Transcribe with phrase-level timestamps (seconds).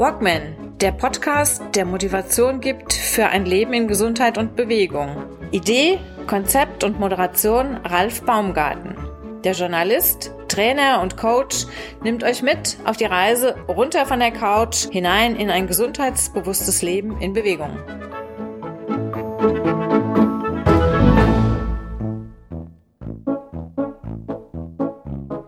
[0.00, 5.14] Walkman, der Podcast, der Motivation gibt für ein Leben in Gesundheit und Bewegung.
[5.50, 8.96] Idee, Konzept und Moderation Ralf Baumgarten.
[9.44, 11.66] Der Journalist, Trainer und Coach
[12.02, 17.20] nimmt euch mit auf die Reise runter von der Couch hinein in ein gesundheitsbewusstes Leben
[17.20, 17.76] in Bewegung.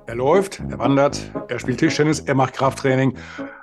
[0.07, 3.17] Er läuft, er wandert, er spielt Tischtennis, er macht Krafttraining,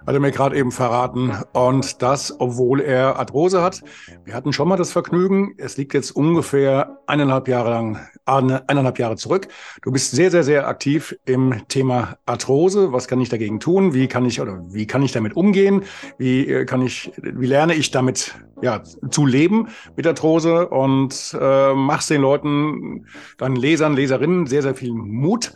[0.09, 1.33] hat er mir gerade eben verraten.
[1.53, 3.83] Und das, obwohl er Arthrose hat.
[4.25, 5.53] Wir hatten schon mal das Vergnügen.
[5.57, 9.49] Es liegt jetzt ungefähr eineinhalb Jahre lang, eineinhalb Jahre zurück.
[9.83, 12.91] Du bist sehr, sehr, sehr aktiv im Thema Arthrose.
[12.91, 13.93] Was kann ich dagegen tun?
[13.93, 15.83] Wie kann ich oder wie kann ich damit umgehen?
[16.17, 18.33] Wie äh, kann ich, wie lerne ich damit
[18.63, 18.81] ja,
[19.11, 23.05] zu leben mit Arthrose und äh, machst den Leuten,
[23.37, 25.53] deinen Lesern, Leserinnen sehr, sehr viel Mut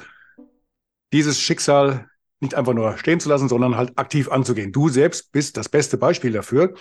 [1.11, 2.07] dieses Schicksal
[2.43, 4.71] nicht einfach nur stehen zu lassen, sondern halt aktiv anzugehen.
[4.71, 6.75] Du selbst bist das beste Beispiel dafür.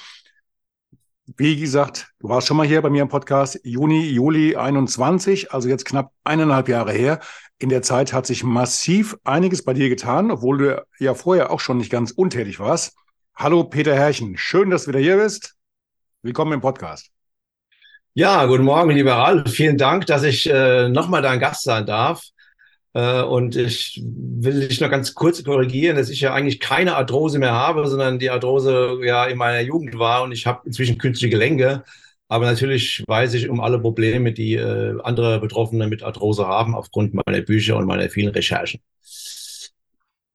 [1.36, 5.68] Wie gesagt, du warst schon mal hier bei mir im Podcast, Juni, Juli 21, also
[5.68, 7.20] jetzt knapp eineinhalb Jahre her.
[7.58, 11.60] In der Zeit hat sich massiv einiges bei dir getan, obwohl du ja vorher auch
[11.60, 12.96] schon nicht ganz untätig warst.
[13.36, 15.55] Hallo Peter Herrchen, schön, dass du wieder hier bist.
[16.22, 17.10] Willkommen im Podcast.
[18.14, 19.50] Ja, guten Morgen, lieber Ralf.
[19.50, 22.22] Vielen Dank, dass ich äh, nochmal dein Gast sein darf.
[22.94, 27.38] Äh, und ich will dich noch ganz kurz korrigieren, dass ich ja eigentlich keine Arthrose
[27.38, 31.30] mehr habe, sondern die Arthrose ja in meiner Jugend war und ich habe inzwischen künstliche
[31.30, 31.84] Gelenke.
[32.28, 37.14] Aber natürlich weiß ich um alle Probleme, die äh, andere Betroffene mit Arthrose haben, aufgrund
[37.14, 38.80] meiner Bücher und meiner vielen Recherchen.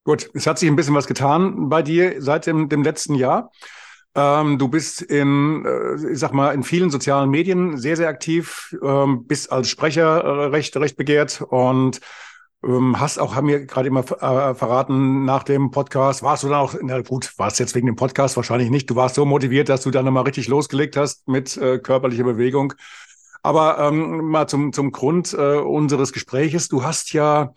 [0.03, 3.51] Gut, es hat sich ein bisschen was getan bei dir seit dem, dem letzten Jahr.
[4.15, 8.75] Ähm, du bist in, äh, ich sag mal, in vielen sozialen Medien sehr, sehr aktiv,
[8.83, 11.99] ähm, bist als Sprecher äh, recht, recht begehrt und
[12.63, 16.75] hast auch, haben mir gerade immer äh, verraten nach dem Podcast, warst du dann auch,
[16.81, 19.91] na gut, warst jetzt wegen dem Podcast wahrscheinlich nicht, du warst so motiviert, dass du
[19.91, 22.73] dann nochmal richtig losgelegt hast mit äh, körperlicher Bewegung.
[23.43, 27.53] Aber ähm, mal zum, zum Grund äh, unseres Gespräches, du hast ja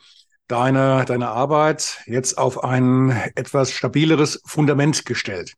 [0.46, 5.54] deine, deine Arbeit jetzt auf ein etwas stabileres Fundament gestellt.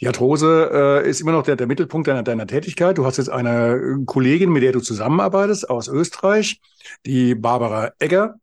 [0.00, 2.98] Die Arthrose äh, ist immer noch der, der Mittelpunkt deiner, deiner Tätigkeit.
[2.98, 6.60] Du hast jetzt eine Kollegin, mit der du zusammenarbeitest aus Österreich,
[7.06, 8.36] die Barbara Egger.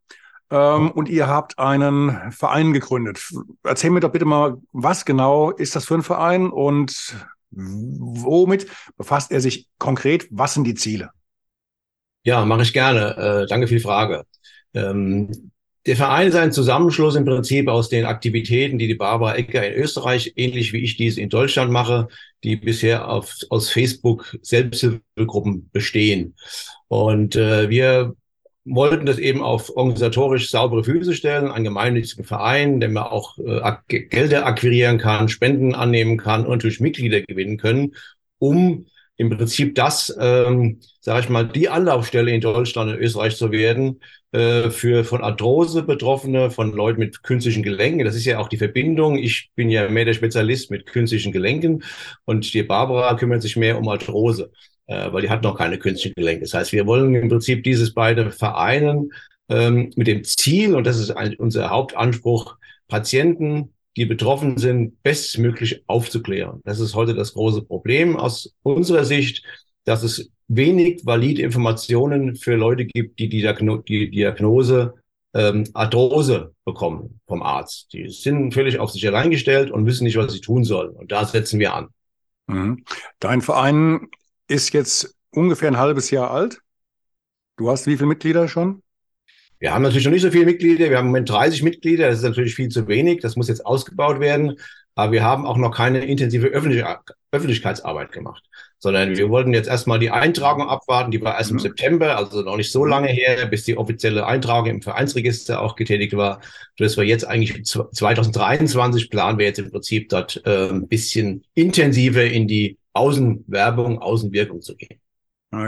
[0.50, 3.22] Ähm, und ihr habt einen Verein gegründet.
[3.64, 7.16] Erzähl mir doch bitte mal, was genau ist das für ein Verein und
[7.52, 10.28] womit befasst er sich konkret?
[10.32, 11.12] Was sind die Ziele?
[12.24, 13.18] Ja, mache ich gerne.
[13.18, 14.26] Äh, danke für die Frage.
[14.74, 15.51] Ähm,
[15.86, 19.82] der Verein ist ein Zusammenschluss im Prinzip aus den Aktivitäten, die die Barbara Ecker in
[19.82, 22.08] Österreich, ähnlich wie ich dies in Deutschland mache,
[22.44, 26.36] die bisher auf, aus Facebook Selbsthilfegruppen bestehen.
[26.88, 28.16] Und äh, wir
[28.64, 33.72] wollten das eben auf organisatorisch saubere Füße stellen, einen gemeinnützigen Verein, der man auch äh,
[33.88, 37.96] Gelder akquirieren kann, Spenden annehmen kann und natürlich Mitglieder gewinnen können,
[38.38, 38.86] um
[39.22, 44.02] im Prinzip das, ähm, sage ich mal, die Anlaufstelle in Deutschland und Österreich zu werden
[44.32, 48.04] äh, für von Arthrose Betroffene, von Leuten mit künstlichen Gelenken.
[48.04, 49.20] Das ist ja auch die Verbindung.
[49.20, 51.84] Ich bin ja mehr der Spezialist mit künstlichen Gelenken
[52.26, 54.52] und die Barbara kümmert sich mehr um Arthrose,
[54.88, 56.42] äh, weil die hat noch keine künstlichen Gelenke.
[56.42, 59.12] Das heißt, wir wollen im Prinzip dieses beide vereinen
[59.50, 65.84] ähm, mit dem Ziel, und das ist ein, unser Hauptanspruch, Patienten die betroffen sind, bestmöglich
[65.88, 66.62] aufzuklären.
[66.64, 69.44] Das ist heute das große Problem aus unserer Sicht,
[69.84, 74.94] dass es wenig valide Informationen für Leute gibt, die die, Diagnose
[75.34, 77.94] ähm, Arthrose bekommen vom Arzt.
[77.94, 80.92] Die sind völlig auf sich allein gestellt und wissen nicht, was sie tun sollen.
[80.92, 81.88] Und da setzen wir an.
[82.48, 82.84] Mhm.
[83.20, 84.08] Dein Verein
[84.48, 86.60] ist jetzt ungefähr ein halbes Jahr alt.
[87.58, 88.84] Du hast wie viele Mitglieder schon?
[89.62, 90.90] Wir haben natürlich noch nicht so viele Mitglieder.
[90.90, 92.08] Wir haben im Moment 30 Mitglieder.
[92.08, 93.22] Das ist natürlich viel zu wenig.
[93.22, 94.58] Das muss jetzt ausgebaut werden.
[94.96, 96.84] Aber wir haben auch noch keine intensive Öffentlich
[97.32, 98.44] Öffentlichkeitsarbeit gemacht,
[98.80, 101.12] sondern wir wollten jetzt erstmal die Eintragung abwarten.
[101.12, 101.62] Die war erst im mhm.
[101.62, 106.18] September, also noch nicht so lange her, bis die offizielle Eintragung im Vereinsregister auch getätigt
[106.18, 106.42] war.
[106.78, 112.26] Das wir jetzt eigentlich 2023 planen wir jetzt im Prinzip dort äh, ein bisschen intensiver
[112.26, 115.00] in die Außenwerbung, Außenwirkung zu gehen.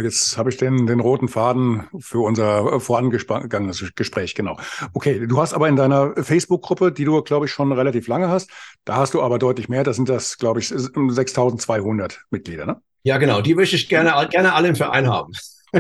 [0.02, 4.58] Jetzt habe ich den, den roten Faden für unser vorangegangenes Gespräch, genau.
[4.94, 8.50] Okay, du hast aber in deiner Facebook-Gruppe, die du, glaube ich, schon relativ lange hast,
[8.86, 12.82] da hast du aber deutlich mehr, da sind das, glaube ich, 6200 Mitglieder, ne?
[13.04, 15.34] Ja, genau, die möchte ich gerne, gerne alle im Verein haben.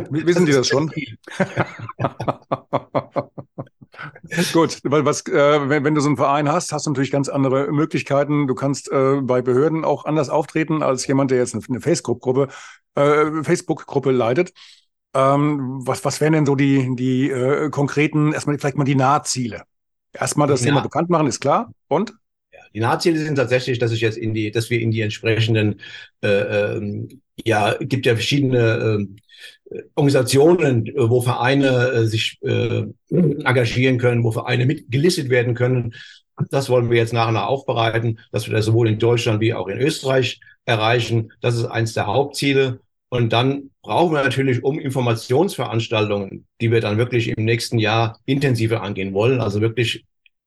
[0.09, 0.91] Wissen die das schon?
[4.53, 7.29] Gut, weil was, äh, wenn, wenn, du so einen Verein hast, hast du natürlich ganz
[7.29, 8.47] andere Möglichkeiten.
[8.47, 12.50] Du kannst äh, bei Behörden auch anders auftreten als jemand, der jetzt eine, eine Facebook-Gruppe
[12.95, 14.53] äh, Facebook-Gruppe leitet.
[15.15, 19.63] Ähm, was, was wären denn so die, die äh, konkreten, erstmal vielleicht mal die Nahziele?
[20.11, 20.67] Erstmal das ja.
[20.67, 21.71] Thema bekannt machen, ist klar.
[21.88, 22.13] Und?
[22.73, 25.79] Die Nahziele sind tatsächlich, dass ich jetzt in die, dass wir in die entsprechenden,
[26.21, 29.07] äh, ähm, ja, gibt ja verschiedene
[29.71, 35.94] äh, Organisationen, wo Vereine äh, sich äh, engagieren können, wo Vereine mitgelistet werden können.
[36.50, 39.53] Das wollen wir jetzt nach und nach aufbereiten, dass wir das sowohl in Deutschland wie
[39.53, 41.31] auch in Österreich erreichen.
[41.41, 42.80] Das ist eins der Hauptziele.
[43.09, 48.81] Und dann brauchen wir natürlich um Informationsveranstaltungen, die wir dann wirklich im nächsten Jahr intensiver
[48.81, 50.06] angehen wollen, also wirklich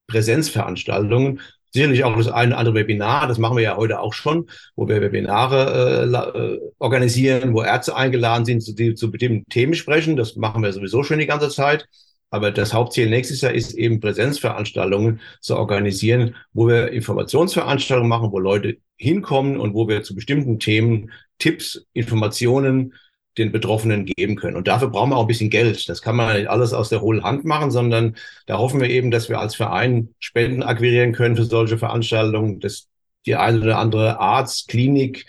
[0.08, 1.40] Präsenzveranstaltungen,
[1.76, 4.88] sicherlich auch das eine oder andere Webinar, das machen wir ja heute auch schon, wo
[4.88, 10.16] wir Webinare äh, äh organisieren, wo Ärzte eingeladen sind, zu, die, zu bestimmten Themen sprechen.
[10.16, 11.86] Das machen wir sowieso schon die ganze Zeit.
[12.30, 18.38] Aber das Hauptziel nächstes Jahr ist eben Präsenzveranstaltungen zu organisieren, wo wir Informationsveranstaltungen machen, wo
[18.38, 22.94] Leute hinkommen und wo wir zu bestimmten Themen Tipps, Informationen
[23.38, 24.56] den Betroffenen geben können.
[24.56, 25.88] Und dafür brauchen wir auch ein bisschen Geld.
[25.88, 28.16] Das kann man nicht alles aus der hohlen Hand machen, sondern
[28.46, 32.88] da hoffen wir eben, dass wir als Verein Spenden akquirieren können für solche Veranstaltungen, dass
[33.26, 35.26] die eine oder andere Arzt, Klinik,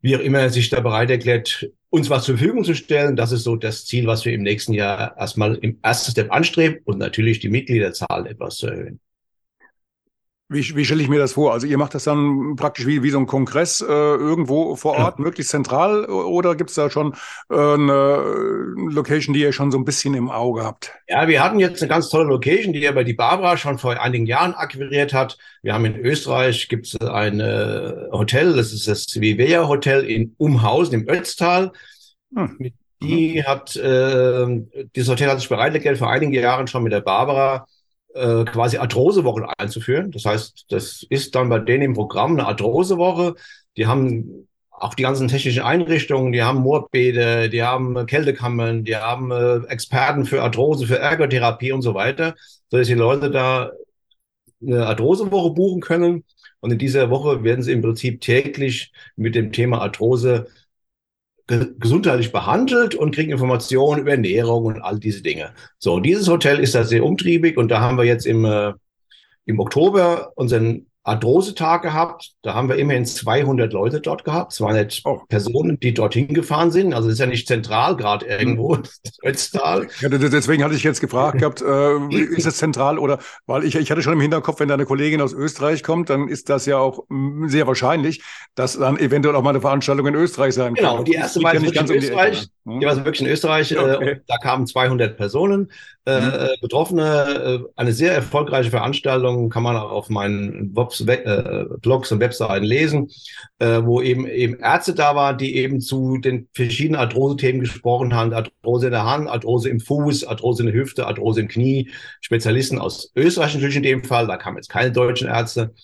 [0.00, 3.16] wie auch immer sich da bereit erklärt, uns was zur Verfügung zu stellen.
[3.16, 6.80] Das ist so das Ziel, was wir im nächsten Jahr erstmal im ersten Step anstreben
[6.84, 9.00] und natürlich die Mitgliederzahl etwas zu erhöhen.
[10.50, 11.52] Wie, wie stelle ich mir das vor?
[11.52, 15.18] Also ihr macht das dann praktisch wie, wie so ein Kongress äh, irgendwo vor Ort,
[15.18, 15.24] ja.
[15.24, 17.12] möglichst zentral, oder gibt es da schon
[17.50, 20.94] äh, eine Location, die ihr schon so ein bisschen im Auge habt?
[21.06, 24.24] Ja, wir hatten jetzt eine ganz tolle Location, die aber die Barbara schon vor einigen
[24.24, 25.36] Jahren akquiriert hat.
[25.62, 30.34] Wir haben in Österreich gibt es ein äh, Hotel, das ist das Vivea Hotel in
[30.38, 31.72] Umhausen im Ötztal.
[32.34, 32.72] Hm.
[33.02, 34.46] Die hat, äh,
[34.96, 37.66] dieses Hotel hat sich bereitgestellt vor einigen Jahren schon mit der Barbara
[38.18, 40.10] äh, quasi Arthrosewochen einzuführen.
[40.10, 43.34] Das heißt, das ist dann bei denen im Programm eine Arthrosewoche.
[43.76, 49.30] Die haben auch die ganzen technischen Einrichtungen, die haben Moorbäder, die haben Kältekammern, die haben
[49.30, 52.34] äh, Experten für Arthrose, für Ergotherapie und so weiter,
[52.70, 53.72] sodass die Leute da
[54.62, 56.24] eine Arthrosewoche buchen können.
[56.60, 60.48] Und in dieser Woche werden sie im Prinzip täglich mit dem Thema Arthrose
[61.48, 65.54] gesundheitlich behandelt und kriegen Informationen über Ernährung und all diese Dinge.
[65.78, 68.72] So, dieses Hotel ist da sehr umtriebig und da haben wir jetzt im, äh,
[69.46, 72.32] im Oktober unseren Arthrose-Tag gehabt.
[72.42, 74.52] Da haben wir immerhin 200 Leute dort gehabt.
[74.52, 75.20] 200 oh.
[75.28, 76.92] Personen, die dorthin gefahren sind.
[76.92, 78.82] Also das ist ja nicht zentral gerade irgendwo, hm.
[79.24, 79.88] Ötztal.
[80.00, 81.98] Ja, deswegen hatte ich jetzt gefragt gehabt, äh,
[82.36, 85.20] ist es zentral oder, weil ich, ich hatte schon im Hinterkopf, wenn da eine Kollegin
[85.20, 87.04] aus Österreich kommt, dann ist das ja auch
[87.46, 88.22] sehr wahrscheinlich,
[88.54, 90.84] dass dann eventuell auch mal eine Veranstaltung in Österreich sein kann.
[90.84, 92.48] Genau, die erste war ja nicht ganz in Österreich.
[92.64, 93.72] Um die, die war wirklich in Österreich.
[93.72, 94.10] Äh, okay.
[94.10, 95.70] Äh, da kamen 200 Personen.
[96.08, 96.32] Äh, mhm.
[96.32, 102.10] Äh, Betroffene, äh, eine sehr erfolgreiche Veranstaltung, kann man auch auf meinen Blogs, äh, Blogs
[102.10, 103.10] und Webseiten lesen,
[103.58, 108.32] äh, wo eben eben Ärzte da waren, die eben zu den verschiedenen Arthrose-Themen gesprochen haben.
[108.32, 111.90] Arthrose in der Hand, Arthrose im Fuß, Arthrose in der Hüfte, Arthrose im Knie.
[112.22, 115.74] Spezialisten aus Österreich natürlich in dem Fall, da kamen jetzt keine deutschen Ärzte.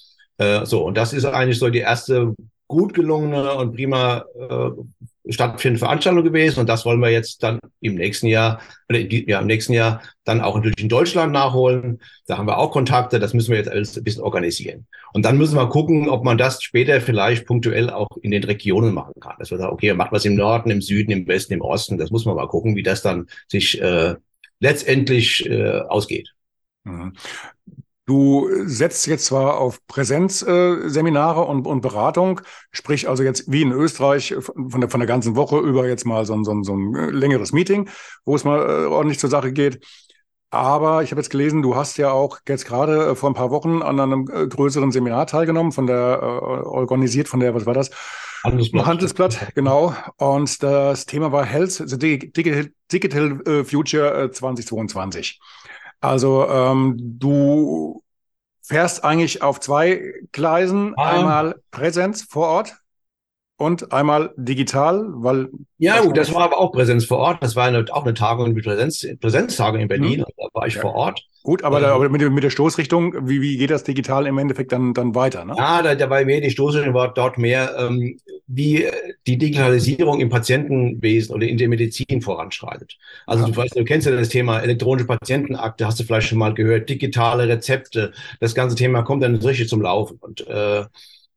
[0.65, 2.35] So, und das ist eigentlich so die erste
[2.67, 4.25] gut gelungene und prima
[5.29, 9.47] stattfindende Veranstaltung gewesen und das wollen wir jetzt dann im nächsten Jahr, oder ja, im
[9.47, 12.01] nächsten Jahr dann auch natürlich in Deutschland nachholen.
[12.27, 14.87] Da haben wir auch Kontakte, das müssen wir jetzt alles ein bisschen organisieren.
[15.13, 18.93] Und dann müssen wir gucken, ob man das später vielleicht punktuell auch in den Regionen
[18.93, 19.37] machen kann.
[19.39, 21.99] Dass wir sagen, okay, macht was im Norden, im Süden, im Westen, im Osten.
[21.99, 24.17] Das muss man mal gucken, wie das dann sich äh,
[24.61, 26.35] letztendlich äh, ausgeht.
[28.07, 33.73] Du setzt jetzt zwar auf Präsenzseminare äh, und, und Beratung, sprich also jetzt wie in
[33.73, 36.77] Österreich von der, von der ganzen Woche über jetzt mal so ein, so ein, so
[36.77, 37.89] ein äh, längeres Meeting,
[38.27, 39.81] wo es mal äh, ordentlich zur Sache geht.
[40.51, 43.51] Aber ich habe jetzt gelesen, du hast ja auch jetzt gerade äh, vor ein paar
[43.51, 47.75] Wochen an einem äh, größeren Seminar teilgenommen, von der äh, organisiert von der, was war
[47.75, 47.91] das?
[48.45, 48.87] Handelsblatt.
[48.87, 49.95] Handelsblatt, genau.
[50.19, 55.41] Und das Thema war Health, the Digital, Digital Future 2022.
[56.05, 58.03] Also ähm, du
[58.63, 61.11] fährst eigentlich auf zwei Gleisen, ah.
[61.11, 62.77] einmal Präsenz vor Ort
[63.57, 65.49] und einmal digital, weil.
[65.79, 67.43] Ja, gut, das war aber auch Präsenz vor Ort.
[67.43, 70.21] Das war eine, auch eine Tagung mit Präsenz, Präsenztagung in Berlin.
[70.21, 70.33] Hm.
[70.37, 70.81] Da war ich ja.
[70.81, 71.27] vor Ort.
[71.45, 71.93] Gut, aber, da, ähm.
[71.97, 75.45] aber mit, mit, der Stoßrichtung, wie, wie geht das digital im Endeffekt dann, dann weiter?
[75.45, 75.55] Ne?
[75.59, 78.87] Ja, da, da war mehr die Stoßrichtung war dort mehr, ähm, wie
[79.27, 82.97] die Digitalisierung im Patientenwesen oder in der Medizin voranschreitet.
[83.27, 83.51] Also ja.
[83.51, 86.89] du weißt, du kennst ja das Thema elektronische Patientenakte, hast du vielleicht schon mal gehört,
[86.89, 88.13] digitale Rezepte.
[88.41, 90.17] Das ganze Thema kommt dann richtig zum Laufen.
[90.21, 90.87] Und äh,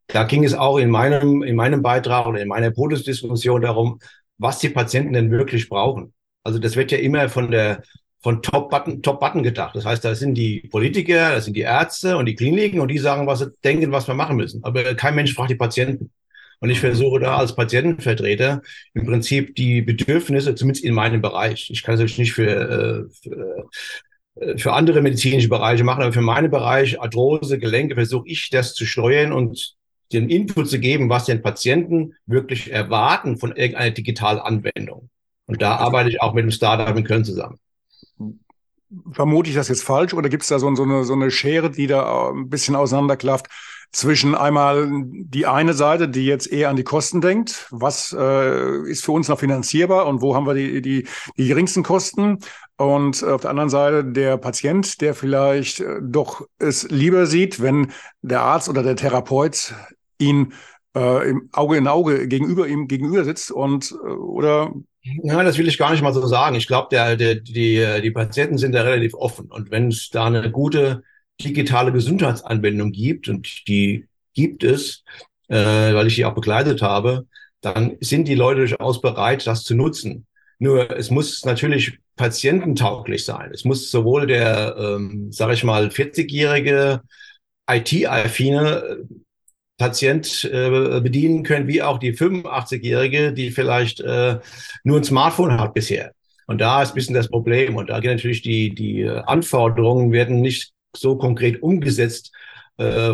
[0.08, 4.00] da ging es auch in meinem, in meinem Beitrag oder in meiner Podiumsdiskussion darum,
[4.38, 6.14] was die Patienten denn wirklich brauchen.
[6.46, 7.84] Also das wird ja immer von der
[8.22, 9.76] von Top-Button Top Button gedacht.
[9.76, 12.98] Das heißt, da sind die Politiker, da sind die Ärzte und die Kliniken und die
[12.98, 14.64] sagen, was sie denken, was wir machen müssen.
[14.64, 16.12] Aber kein Mensch fragt die Patienten.
[16.60, 18.64] Und ich versuche da als Patientenvertreter
[18.96, 23.14] im Prinzip die Bedürfnisse, zumindest in meinem Bereich, ich kann es natürlich nicht für, äh,
[23.22, 23.70] für
[24.40, 28.74] äh, für andere medizinische Bereiche machen, aber für meinen Bereich Arthrose, Gelenke versuche ich das
[28.74, 29.76] zu steuern und
[30.14, 35.10] den Input zu geben, was den Patienten wirklich erwarten von irgendeiner digitalen Anwendung.
[35.48, 37.60] Und da arbeite ich auch mit einem Startup in Köln zusammen.
[39.12, 41.70] Vermute ich das jetzt falsch oder gibt es da so, so, eine, so eine Schere,
[41.70, 43.48] die da ein bisschen auseinanderklafft?
[43.92, 49.04] zwischen einmal die eine Seite, die jetzt eher an die Kosten denkt, was äh, ist
[49.04, 52.40] für uns noch finanzierbar und wo haben wir die, die, die geringsten Kosten
[52.78, 57.92] und auf der anderen Seite der Patient, der vielleicht äh, doch es lieber sieht, wenn
[58.22, 59.74] der Arzt oder der Therapeut
[60.20, 60.54] ihn
[60.96, 64.74] äh, im Auge in Auge gegenüber ihm gegenüber sitzt und äh, oder
[65.24, 66.56] Nein, das will ich gar nicht mal so sagen.
[66.56, 69.52] Ich glaube, der, der, die, die Patienten sind da relativ offen.
[69.52, 71.04] Und wenn es da eine gute
[71.42, 75.04] digitale Gesundheitsanwendung gibt, und die gibt es,
[75.50, 77.28] äh, weil ich die auch begleitet habe,
[77.62, 80.26] dann sind die Leute durchaus bereit, das zu nutzen.
[80.60, 83.52] Nur es muss natürlich patiententauglich sein.
[83.54, 87.02] Es muss sowohl der, ähm, sage ich mal, 40-jährige
[87.70, 89.08] IT-affine
[89.78, 94.40] Patient äh, bedienen können, wie auch die 85-jährige, die vielleicht äh,
[94.84, 96.14] nur ein Smartphone hat bisher.
[96.48, 97.76] Und da ist ein bisschen das Problem.
[97.76, 102.32] Und da gehen natürlich die, die Anforderungen werden nicht so konkret umgesetzt
[102.78, 103.14] äh,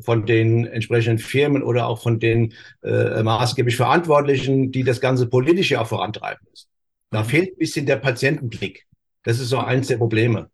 [0.00, 5.70] von den entsprechenden Firmen oder auch von den äh, maßgeblich Verantwortlichen, die das Ganze politisch
[5.70, 6.68] ja auch vorantreiben müssen.
[7.10, 7.26] Da mhm.
[7.26, 8.86] fehlt ein bisschen der Patientenblick.
[9.22, 10.50] Das ist so eins der Probleme.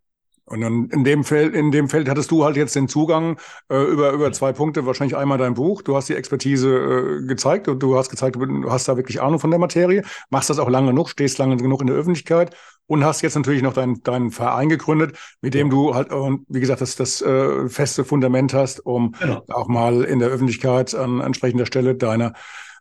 [0.50, 3.38] Und dann in dem Feld, in dem Feld hattest du halt jetzt den Zugang
[3.70, 5.80] äh, über, über zwei Punkte, wahrscheinlich einmal dein Buch.
[5.80, 9.38] Du hast die Expertise äh, gezeigt und du hast gezeigt, du hast da wirklich Ahnung
[9.38, 13.04] von der Materie, machst das auch lange genug, stehst lange genug in der Öffentlichkeit und
[13.04, 16.80] hast jetzt natürlich noch deinen deinen Verein gegründet, mit dem du halt, und wie gesagt,
[16.80, 19.44] das, das äh, feste Fundament hast, um genau.
[19.50, 22.32] auch mal in der Öffentlichkeit an entsprechender Stelle deine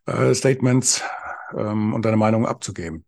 [0.07, 1.03] äh, Statements
[1.55, 3.05] ähm, und deine Meinung abzugeben.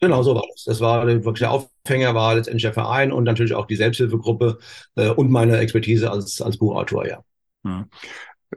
[0.00, 0.64] Genau, so war das.
[0.64, 4.58] Das war wirklich der Aufhänger, war letztendlich der Verein und natürlich auch die Selbsthilfegruppe
[4.96, 7.24] äh, und meine Expertise als, als Buchautor, ja.
[7.64, 7.86] Hm.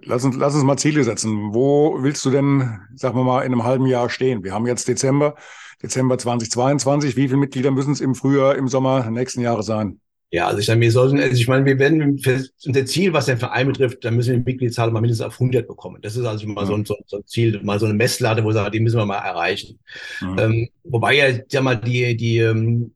[0.03, 1.53] Lass uns, lass uns mal Ziele setzen.
[1.53, 4.43] Wo willst du denn, sagen wir mal, in einem halben Jahr stehen?
[4.43, 5.35] Wir haben jetzt Dezember,
[5.81, 7.15] Dezember 2022.
[7.15, 9.99] Wie viele Mitglieder müssen es im Frühjahr, im Sommer nächsten Jahres sein?
[10.31, 12.21] Ja, also ich sage, wir sollten, also ich meine, wir werden,
[12.65, 15.67] unser Ziel, was den Verein betrifft, da müssen wir die Mitgliedszahl mal mindestens auf 100
[15.67, 16.01] bekommen.
[16.03, 18.53] Das ist also mal so, ein, so, ein Ziel, mal so eine Messlatte, wo wir
[18.53, 19.79] sagen, die müssen wir mal erreichen.
[20.21, 20.39] Mhm.
[20.39, 22.91] Ähm, wobei ja, sag mal, die, die, ähm,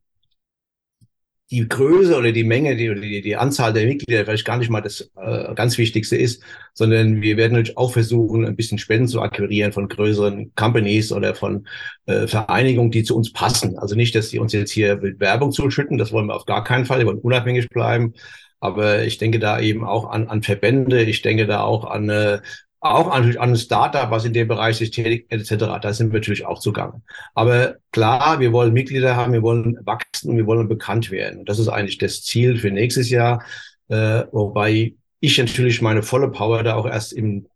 [1.54, 4.82] die Größe oder die Menge, die, die, die Anzahl der Mitglieder vielleicht gar nicht mal
[4.82, 6.42] das äh, ganz Wichtigste ist,
[6.74, 11.36] sondern wir werden natürlich auch versuchen, ein bisschen Spenden zu akquirieren von größeren Companies oder
[11.36, 11.68] von
[12.08, 13.78] äh, Vereinigungen, die zu uns passen.
[13.78, 16.64] Also nicht, dass die uns jetzt hier mit Werbung zuschütten, das wollen wir auf gar
[16.64, 18.14] keinen Fall, wir wollen unabhängig bleiben.
[18.60, 22.40] Aber ich denke da eben auch an, an Verbände, ich denke da auch an äh,
[22.84, 25.80] auch an, an Startup, was in dem Bereich sich tätigt, etc.
[25.82, 27.02] Da sind wir natürlich auch zugange.
[27.34, 31.40] Aber klar, wir wollen Mitglieder haben, wir wollen wachsen und wir wollen bekannt werden.
[31.40, 33.44] Und das ist eigentlich das Ziel für nächstes Jahr,
[33.90, 37.48] äh, wobei ich natürlich meine volle Power da auch erst im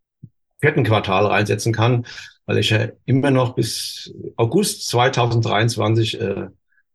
[0.61, 2.05] vierten Quartal reinsetzen kann,
[2.45, 6.47] weil ich ja immer noch bis August 2023 äh,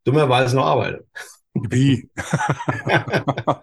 [0.05, 1.05] dummerweise noch arbeite.
[1.55, 2.09] Wie?
[2.87, 3.63] ja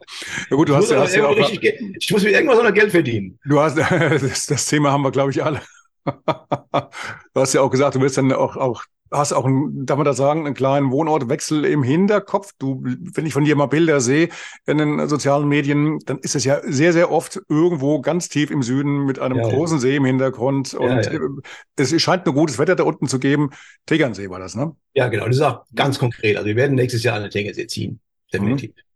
[0.52, 1.36] gut, du hast, hast ja auch.
[1.38, 3.40] Ich muss mir irgendwas noch Geld verdienen.
[3.46, 5.62] Du hast das, das Thema haben wir, glaube ich, alle.
[6.06, 10.06] du hast ja auch gesagt, du willst dann auch, auch hast auch, einen, darf man
[10.06, 12.54] das sagen, einen kleinen Wohnortwechsel im Hinterkopf.
[12.60, 14.30] Du, wenn ich von dir mal Bilder sehe
[14.66, 18.64] in den sozialen Medien, dann ist es ja sehr, sehr oft irgendwo ganz tief im
[18.64, 19.82] Süden mit einem ja, großen ja.
[19.82, 20.74] See im Hintergrund.
[20.74, 21.20] Und ja,
[21.76, 23.50] es scheint nur gutes Wetter da unten zu geben.
[23.86, 24.76] Tegernsee war das, ne?
[24.94, 25.26] Ja, genau.
[25.26, 26.38] Das ist auch ganz konkret.
[26.38, 28.00] Also wir werden nächstes Jahr an den Tegernsee ziehen.
[28.32, 28.72] Definitiv.
[28.72, 28.89] Mhm.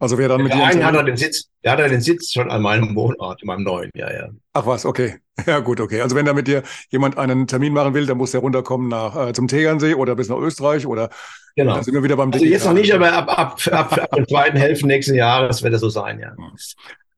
[0.00, 0.64] Also wer dann mit dir.
[0.64, 3.46] Einen hat er den Sitz, der hat er den Sitz schon an meinem Wohnort, in
[3.46, 4.30] meinem neuen, ja, ja.
[4.54, 5.18] Ach was, okay.
[5.46, 6.02] Ja, gut, okay.
[6.02, 9.28] Also wenn da mit dir jemand einen Termin machen will, dann muss der runterkommen nach
[9.28, 11.08] äh, zum Tegernsee oder bis nach Österreich oder
[11.56, 11.74] genau.
[11.74, 14.26] dann sind wir wieder beim Also jetzt noch nicht, aber ab, ab, ab, ab der
[14.26, 16.34] zweiten Hälfte nächsten Jahres wird das so sein, ja.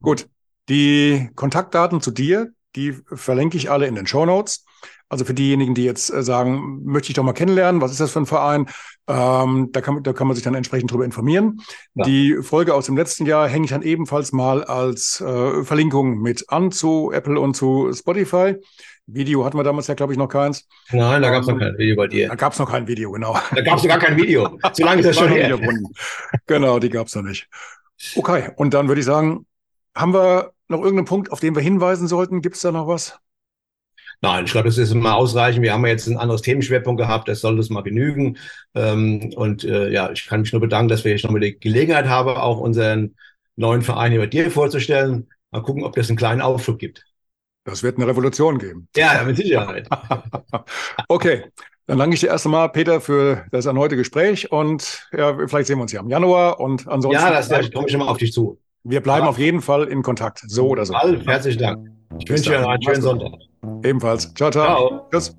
[0.01, 0.29] Gut.
[0.69, 4.65] Die Kontaktdaten zu dir, die verlinke ich alle in den Show Notes.
[5.13, 8.13] Also für diejenigen, die jetzt äh, sagen, möchte ich doch mal kennenlernen, was ist das
[8.13, 8.67] für ein Verein?
[9.07, 11.61] Ähm, da, kann, da kann man sich dann entsprechend drüber informieren.
[11.93, 12.05] Ja.
[12.05, 16.49] Die Folge aus dem letzten Jahr hänge ich dann ebenfalls mal als äh, Verlinkung mit
[16.49, 18.57] an zu Apple und zu Spotify.
[19.05, 20.67] Video hatten wir damals ja, glaube ich, noch keins.
[20.93, 22.29] Nein, da gab es noch kein Video bei dir.
[22.29, 23.37] Da gab es noch kein Video, genau.
[23.55, 24.59] Da gab es gar kein Video.
[24.73, 25.61] So lange ist das schon her.
[26.47, 27.49] Genau, die gab es noch nicht.
[28.17, 29.45] Okay, und dann würde ich sagen,
[29.95, 32.41] haben wir noch irgendeinen Punkt, auf den wir hinweisen sollten?
[32.41, 33.19] Gibt es da noch was?
[34.25, 35.63] Nein, ich glaube, das ist mal ausreichend.
[35.63, 38.39] Wir haben ja jetzt ein anderes Themenschwerpunkt gehabt, das soll das mal genügen.
[38.73, 42.07] Ähm, und äh, ja, ich kann mich nur bedanken, dass wir jetzt nochmal die Gelegenheit
[42.07, 43.17] haben, auch unseren
[43.57, 45.29] neuen Verein hier bei dir vorzustellen.
[45.51, 47.05] Mal gucken, ob das einen kleinen Aufschub gibt.
[47.65, 48.89] Das wird eine Revolution geben.
[48.97, 49.89] Ja, mit Sicherheit.
[51.09, 51.45] okay.
[51.87, 55.79] Dann danke ich dir erst einmal, Peter, für das erneute Gespräch und ja, vielleicht sehen
[55.79, 57.21] wir uns ja im Januar und ansonsten.
[57.21, 58.61] Ja, das, da komme ich schon mal auf dich zu.
[58.85, 59.31] Wir bleiben ja.
[59.31, 60.95] auf jeden Fall in Kontakt, so oder so.
[60.95, 61.89] Alf, herzlichen Dank.
[62.21, 63.33] Ich wünsche dir einen schönen Sonntag.
[63.83, 64.33] Ebenfalls.
[64.35, 64.89] Ciao, ciao.
[64.89, 65.09] ciao.
[65.11, 65.37] Tschüss.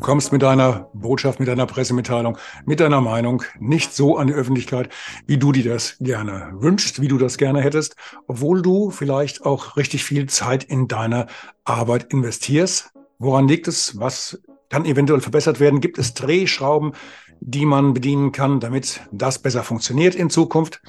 [0.00, 4.32] Du kommst mit deiner Botschaft, mit deiner Pressemitteilung, mit deiner Meinung nicht so an die
[4.32, 4.88] Öffentlichkeit,
[5.26, 9.76] wie du dir das gerne wünschst, wie du das gerne hättest, obwohl du vielleicht auch
[9.76, 11.26] richtig viel Zeit in deine
[11.64, 12.92] Arbeit investierst.
[13.18, 13.98] Woran liegt es?
[14.00, 15.82] Was kann eventuell verbessert werden?
[15.82, 16.92] Gibt es Drehschrauben,
[17.40, 20.80] die man bedienen kann, damit das besser funktioniert in Zukunft?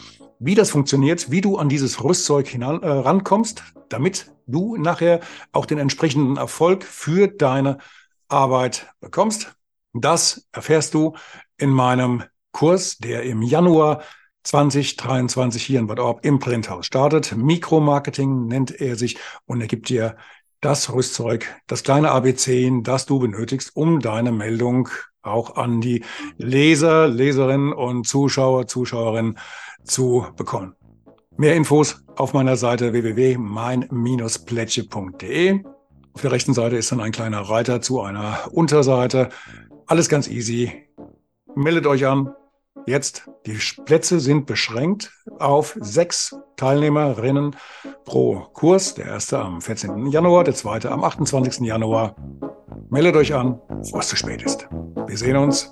[0.43, 5.19] Wie das funktioniert, wie du an dieses Rüstzeug hinan, äh, rankommst, damit du nachher
[5.51, 7.77] auch den entsprechenden Erfolg für deine
[8.27, 9.53] Arbeit bekommst.
[9.93, 11.13] Das erfährst du
[11.57, 14.01] in meinem Kurs, der im Januar
[14.41, 17.38] 2023 hier in Bad Orb im Printhaus startet.
[17.38, 20.17] Mikromarketing nennt er sich und er gibt dir
[20.60, 24.89] das Rüstzeug, das kleine ABC, das du benötigst, um deine Meldung
[25.21, 26.03] auch an die
[26.38, 29.38] Leser, Leserinnen und Zuschauer, Zuschauerinnen
[29.83, 30.75] zu bekommen.
[31.38, 35.63] Mehr Infos auf meiner Seite www.mein-plätsche.de.
[36.13, 39.29] Auf der rechten Seite ist dann ein kleiner Reiter zu einer Unterseite.
[39.88, 40.71] Alles ganz easy.
[41.55, 42.33] Meldet euch an.
[42.85, 47.55] Jetzt, die Plätze sind beschränkt auf sechs Teilnehmerinnen
[48.05, 48.95] pro Kurs.
[48.95, 50.07] Der erste am 14.
[50.07, 51.65] Januar, der zweite am 28.
[51.65, 52.15] Januar.
[52.89, 54.67] Meldet euch an, es zu spät ist.
[55.07, 55.71] Wir sehen uns.